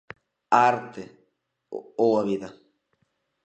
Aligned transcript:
A 0.57 0.59
arte 0.71 1.03
ou 2.03 2.11
a 2.21 2.23
vida? 2.29 2.49